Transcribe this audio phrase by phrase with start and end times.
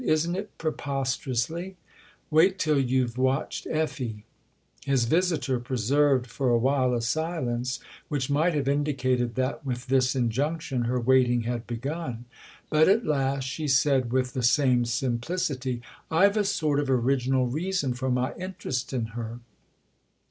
[0.15, 1.75] "Isn't it, preposter ously?
[2.31, 4.25] Wait till you've watched Effie!"
[4.81, 10.15] ^ His visitor preserved for a while a silence which might have indicated that, with this
[10.15, 12.25] injunction, her THE OTHER HOUSE 93 waiting had begun;
[12.71, 17.93] but at last she said with the same simplicity:" I've a sort of original reason
[17.93, 19.39] for my interest in her."